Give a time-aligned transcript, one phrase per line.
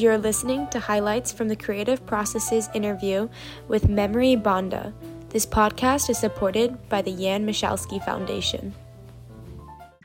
[0.00, 3.28] You're listening to highlights from the Creative Process's interview
[3.68, 4.94] with Memory Banda.
[5.28, 8.72] This podcast is supported by the Jan Michalski Foundation.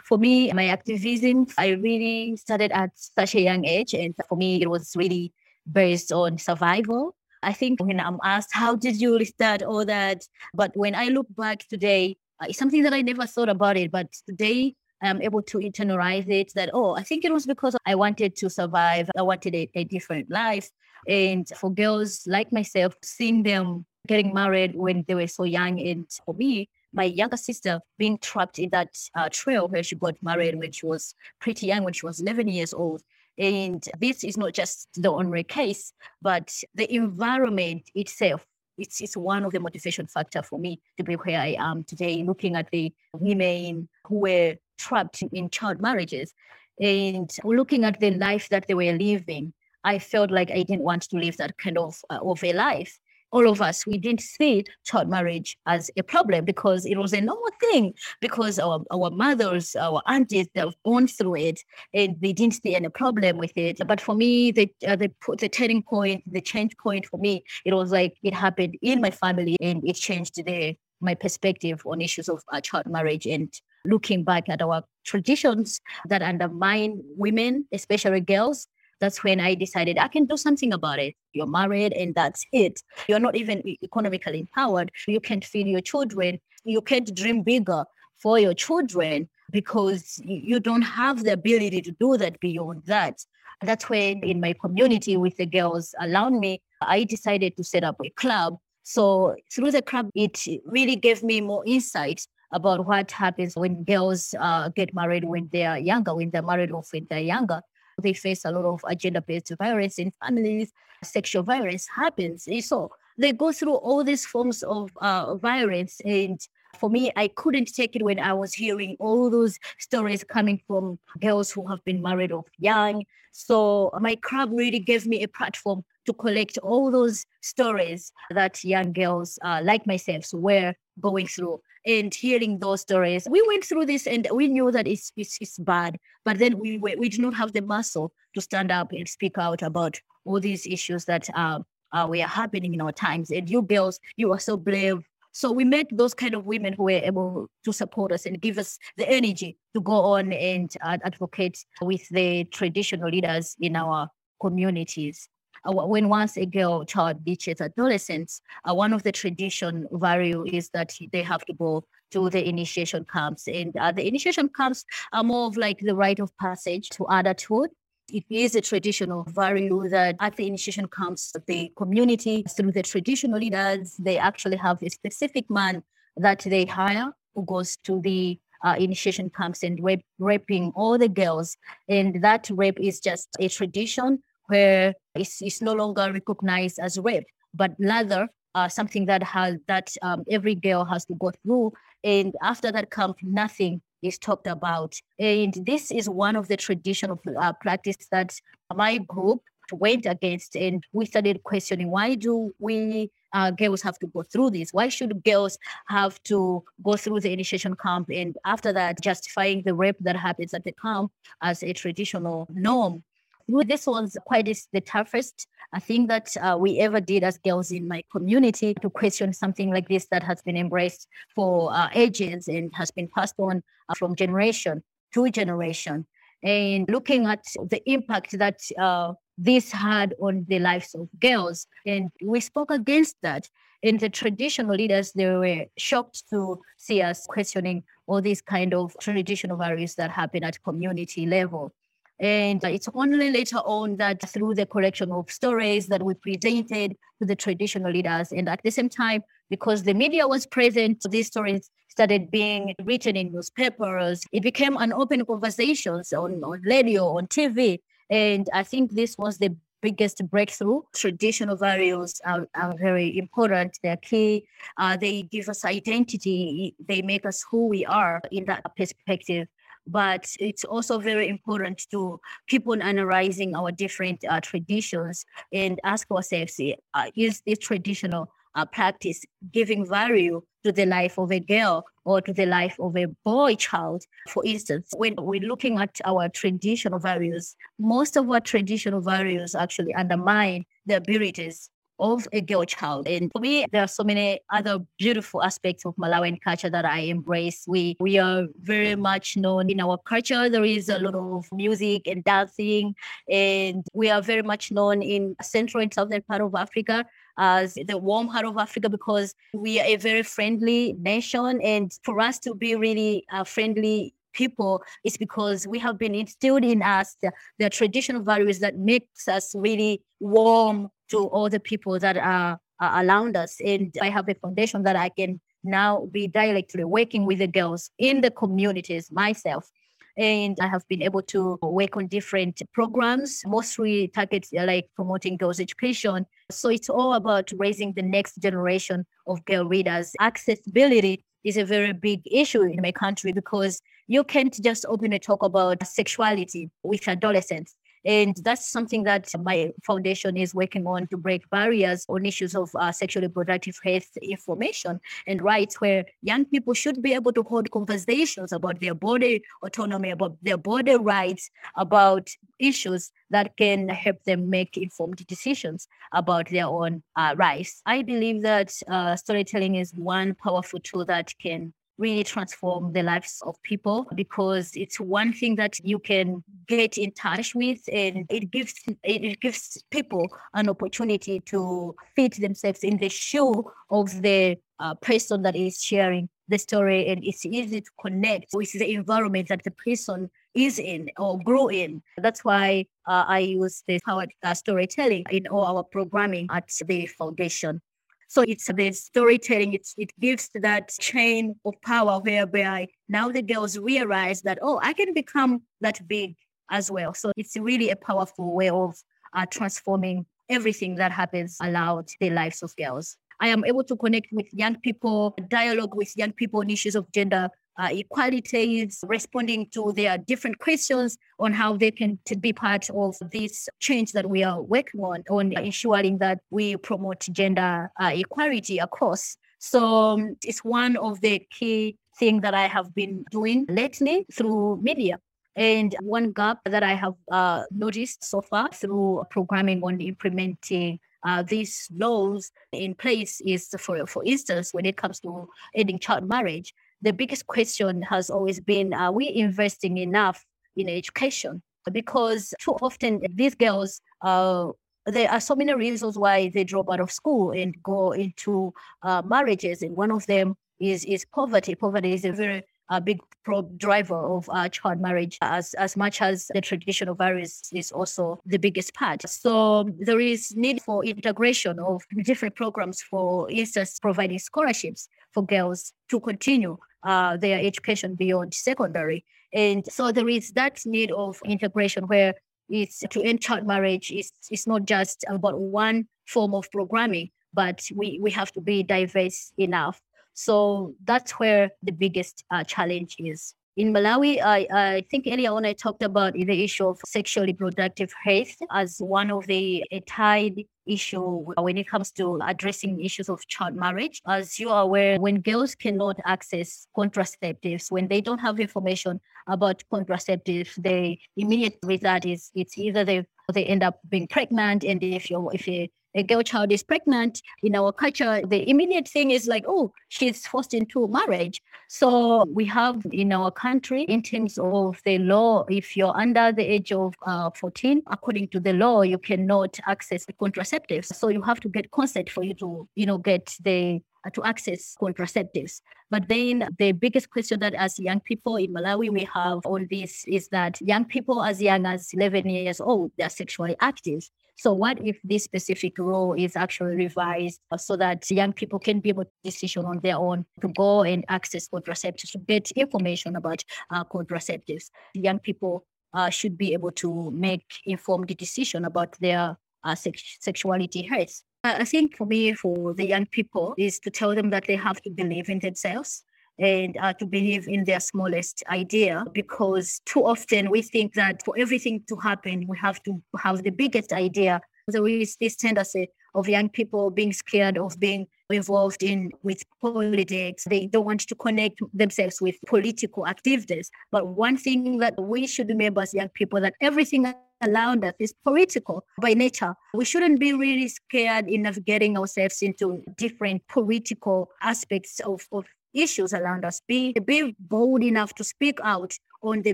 [0.04, 3.94] For me, my activism, I really started at such a young age.
[3.94, 5.32] And for me, it was really
[5.72, 7.16] based on survival.
[7.42, 10.28] I think when I'm asked, how did you start all that?
[10.54, 13.92] But when I look back today, uh, it's something that I never thought about it.
[13.92, 17.96] But today, I'm able to internalize it that, oh, I think it was because I
[17.96, 19.10] wanted to survive.
[19.18, 20.70] I wanted a, a different life.
[21.08, 25.80] And for girls like myself, seeing them getting married when they were so young.
[25.80, 30.16] And for me, my younger sister being trapped in that uh, trail where she got
[30.22, 33.02] married when she was pretty young, when she was 11 years old.
[33.38, 38.46] And this is not just the only case, but the environment itself.
[38.78, 42.24] It's, it's one of the motivation factor for me to be where I am today,
[42.24, 46.34] looking at the women who were trapped in child marriages
[46.80, 49.54] and looking at the life that they were living.
[49.84, 53.00] I felt like I didn't want to live that kind of, uh, of a life
[53.36, 57.20] all of us, we didn't see child marriage as a problem because it was a
[57.20, 61.60] normal thing because our, our mothers, our aunties, they've gone through it
[61.94, 63.86] and they didn't see any problem with it.
[63.86, 67.74] But for me, the, uh, the, the turning point, the change point for me, it
[67.74, 72.30] was like it happened in my family and it changed the, my perspective on issues
[72.30, 73.54] of uh, child marriage and
[73.86, 78.68] looking back at our traditions that undermine women, especially girls,
[79.00, 81.16] that's when I decided I can do something about it.
[81.34, 82.82] You're married and that's it.
[83.08, 84.92] You're not even economically empowered.
[85.08, 86.40] You can't feed your children.
[86.64, 87.86] You can't dream bigger
[88.22, 93.20] for your children because you don't have the ability to do that beyond that.
[93.62, 97.98] That's when in my community with the girls around me, I decided to set up
[98.04, 98.58] a club.
[98.84, 102.26] So through the club, it really gave me more insight
[102.56, 106.72] about what happens when girls uh, get married when they are younger, when they're married
[106.72, 107.62] off when they're younger.
[108.02, 110.72] They face a lot of gender-based violence in families.
[111.04, 112.48] Sexual violence happens.
[112.68, 116.02] So they go through all these forms of uh, violence.
[116.04, 116.40] And
[116.80, 121.00] for me, I couldn't take it when I was hearing all those stories coming from
[121.22, 123.04] girls who have been married off young.
[123.32, 128.94] So my club really gave me a platform to collect all those stories that young
[128.94, 133.28] girls uh, like myself were going through and hearing those stories.
[133.30, 136.78] We went through this and we knew that it's, it's, it's bad, but then we,
[136.78, 140.40] we, we did not have the muscle to stand up and speak out about all
[140.40, 141.60] these issues that uh,
[141.94, 143.30] uh, were happening in our times.
[143.30, 145.04] And you girls, you are so brave.
[145.32, 148.58] So we met those kind of women who were able to support us and give
[148.58, 154.10] us the energy to go on and uh, advocate with the traditional leaders in our
[154.42, 155.28] communities
[155.74, 160.94] when once a girl child reaches adolescence, uh, one of the tradition value is that
[161.12, 163.48] they have to go to the initiation camps.
[163.48, 167.72] And uh, the initiation camps are more of like the rite of passage to adulthood.
[168.10, 173.40] It is a traditional value that at the initiation camps, the community, through the traditional
[173.40, 175.82] leaders, they actually have a specific man
[176.16, 181.10] that they hire who goes to the uh, initiation camps and rape, raping all the
[181.10, 181.58] girls.
[181.90, 187.26] And that rape is just a tradition where it's, it's no longer recognized as rape,
[187.54, 191.74] but rather uh, something that has that um, every girl has to go through.
[192.04, 194.96] And after that camp, nothing is talked about.
[195.20, 198.34] And this is one of the traditional uh, practice that
[198.74, 199.42] my group
[199.72, 200.56] went against.
[200.56, 204.72] And we started questioning why do we uh, girls have to go through this?
[204.72, 205.58] Why should girls
[205.90, 210.54] have to go through the initiation camp and after that justifying the rape that happens
[210.54, 211.12] at the camp
[211.42, 213.04] as a traditional norm?
[213.48, 215.48] This was quite the toughest
[215.82, 219.88] thing that uh, we ever did as girls in my community to question something like
[219.88, 224.16] this that has been embraced for uh, ages and has been passed on uh, from
[224.16, 226.06] generation to generation.
[226.44, 231.68] And looking at the impact that uh, this had on the lives of girls.
[231.86, 233.50] And we spoke against that.
[233.84, 238.96] And the traditional leaders, they were shocked to see us questioning all these kind of
[239.00, 241.74] traditional values that happen at community level.
[242.20, 247.26] And it's only later on that through the collection of stories that we presented to
[247.28, 248.32] the traditional leaders.
[248.32, 253.16] And at the same time, because the media was present, these stories started being written
[253.16, 254.24] in newspapers.
[254.32, 257.80] It became an open conversations on, on radio, on TV.
[258.10, 260.82] And I think this was the biggest breakthrough.
[260.96, 263.78] Traditional values are, are very important.
[263.84, 264.48] They're key.
[264.78, 266.76] Uh, they give us identity.
[266.88, 269.48] They make us who we are in that perspective
[269.88, 276.10] but it's also very important to keep on analyzing our different uh, traditions and ask
[276.12, 276.60] ourselves
[276.94, 279.22] uh, is this traditional uh, practice
[279.52, 283.56] giving value to the life of a girl or to the life of a boy
[283.56, 284.04] child.
[284.30, 289.94] For instance, when we're looking at our traditional values, most of our traditional values actually
[289.94, 293.08] undermine the abilities of a girl child.
[293.08, 297.00] And for me, there are so many other beautiful aspects of Malawian culture that I
[297.00, 297.66] embrace.
[297.68, 300.50] We we are very much known in our culture.
[300.50, 302.96] There is a lot of music and dancing,
[303.30, 307.06] and we are very much known in central and southern part of Africa
[307.38, 311.60] as the warm heart of Africa because we are a very friendly nation.
[311.62, 316.64] And for us to be really uh, friendly people is because we have been instilled
[316.64, 321.98] in us the, the traditional values that makes us really warm to all the people
[322.00, 323.58] that are, are around us.
[323.66, 327.90] And I have a foundation that I can now be directly working with the girls
[327.98, 329.72] in the communities myself
[330.18, 335.38] and I have been able to work on different programs, mostly targets uh, like promoting
[335.38, 336.26] girls' education.
[336.52, 340.14] So it's all about raising the next generation of girl readers.
[340.22, 345.20] Accessibility is a very big issue in my country because you can't just open openly
[345.20, 347.76] talk about sexuality with adolescents.
[348.06, 352.70] And that's something that my foundation is working on to break barriers on issues of
[352.76, 357.72] uh, sexually reproductive health information and rights, where young people should be able to hold
[357.72, 362.30] conversations about their body autonomy, about their body rights, about
[362.60, 367.82] issues that can help them make informed decisions about their own uh, rights.
[367.88, 373.42] I believe that uh, storytelling is one powerful tool that can really transform the lives
[373.46, 378.52] of people because it's one thing that you can get in touch with and it
[378.52, 384.94] gives it gives people an opportunity to fit themselves in the shoe of the uh,
[384.96, 389.64] person that is sharing the story and it's easy to connect with the environment that
[389.64, 392.02] the person is in or grew in.
[392.18, 397.08] That's why uh, I use the powered uh, storytelling in all our programming at the
[397.08, 397.82] foundation.
[398.28, 403.78] So it's the storytelling, it's, it gives that chain of power whereby now the girls
[403.78, 406.36] realize that, oh, I can become that big
[406.72, 407.14] as well.
[407.14, 408.96] So it's really a powerful way of
[409.34, 413.18] uh, transforming everything that happens around the lives of girls.
[413.40, 417.12] I am able to connect with young people, dialogue with young people on issues of
[417.12, 423.16] gender uh, equalities, responding to their different questions on how they can be part of
[423.32, 428.78] this change that we are working on, on ensuring that we promote gender uh, equality
[428.80, 429.38] across.
[429.60, 434.80] So um, it's one of the key things that I have been doing lately through
[434.82, 435.20] media.
[435.56, 441.42] And one gap that I have uh, noticed so far through programming on implementing uh,
[441.44, 446.74] these laws in place is, for for instance, when it comes to ending child marriage,
[447.02, 450.44] the biggest question has always been are we investing enough
[450.76, 451.62] in education?
[451.92, 454.70] Because too often these girls, uh,
[455.06, 459.22] there are so many reasons why they drop out of school and go into uh,
[459.24, 459.84] marriages.
[459.84, 461.76] And one of them is, is poverty.
[461.76, 466.22] Poverty is a very a big pro driver of uh, child marriage as, as much
[466.22, 469.28] as the traditional values is also the biggest part.
[469.28, 475.94] So there is need for integration of different programs, for instance, providing scholarships for girls
[476.10, 479.24] to continue uh, their education beyond secondary.
[479.54, 482.34] And so there is that need of integration where
[482.68, 487.86] it's to end child marriage is it's not just about one form of programming, but
[487.96, 490.02] we, we have to be diverse enough
[490.36, 493.56] so that's where the biggest uh, challenge is.
[493.78, 498.10] In Malawi, I, I think earlier on I talked about the issue of sexual reproductive
[498.24, 503.76] health as one of the tied issue when it comes to addressing issues of child
[503.76, 504.22] marriage.
[504.26, 509.84] As you are aware, when girls cannot access contraceptives, when they don't have information about
[509.92, 515.30] contraceptives, the immediate result is it's either they they end up being pregnant, and if
[515.30, 519.48] you if you a girl child is pregnant in our culture, the immediate thing is
[519.48, 521.62] like, oh, she's forced into marriage.
[521.90, 526.64] So we have in our country, in terms of the law, if you're under the
[526.64, 531.14] age of uh, 14, according to the law, you cannot access the contraceptives.
[531.14, 534.44] So you have to get consent for you to, you know, get the uh, to
[534.44, 535.82] access contraceptives.
[536.10, 540.24] But then the biggest question that as young people in Malawi we have on this
[540.28, 544.28] is that young people as young as 11 years old, they're sexually active.
[544.58, 549.10] So what if this specific rule is actually revised so that young people can be
[549.10, 553.64] able to decision on their own to go and access contraceptives, to get information about
[553.92, 554.86] uh, contraceptives?
[555.14, 561.04] Young people uh, should be able to make informed decision about their uh, sex- sexuality
[561.04, 561.42] health.
[561.64, 565.02] I think for me, for the young people, is to tell them that they have
[565.02, 566.24] to believe in themselves
[566.60, 571.56] and uh, to believe in their smallest idea because too often we think that for
[571.58, 574.62] everything to happen, we have to have the biggest idea.
[574.88, 580.66] There is this tendency of young people being scared of being involved in with politics.
[580.70, 583.90] They don't want to connect themselves with political activities.
[584.12, 587.34] But one thing that we should remember as young people that everything
[587.64, 589.74] around us is political by nature.
[589.94, 596.34] We shouldn't be really scared in navigating ourselves into different political aspects of, of issues
[596.34, 596.82] around us.
[596.88, 599.74] Be, be bold enough to speak out on the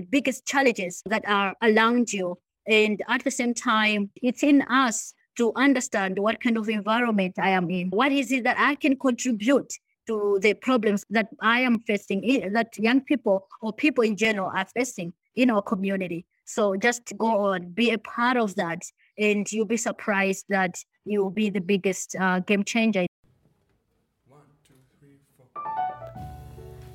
[0.00, 2.38] biggest challenges that are around you.
[2.66, 7.50] And at the same time, it's in us to understand what kind of environment I
[7.50, 7.90] am in.
[7.90, 9.72] What is it that I can contribute
[10.06, 14.50] to the problems that I am facing, eh, that young people or people in general
[14.54, 16.26] are facing in our community.
[16.44, 18.82] So just go on, be a part of that,
[19.16, 23.06] and you'll be surprised that you'll be the biggest uh, game changer.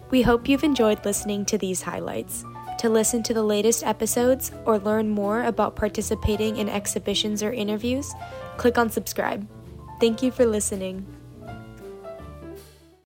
[0.09, 2.45] We hope you've enjoyed listening to these highlights.
[2.79, 8.13] To listen to the latest episodes or learn more about participating in exhibitions or interviews,
[8.57, 9.47] click on subscribe.
[9.99, 11.16] Thank you for listening.